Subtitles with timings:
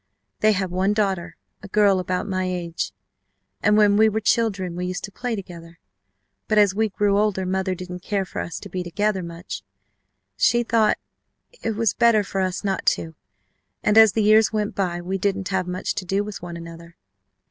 [0.39, 2.91] They had one daughter, a girl about my age,
[3.61, 5.77] and when we were children we used to play together,
[6.47, 9.61] but as we grew older mother didn't care for us to be together much.
[10.35, 10.97] She thought
[11.51, 13.13] it was better for us not to
[13.83, 16.97] and as the years went by we didn't have much to do with one another.